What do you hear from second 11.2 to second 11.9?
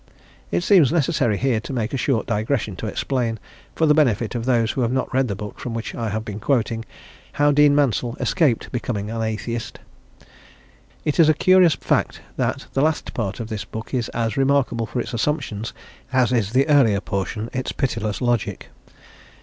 a curious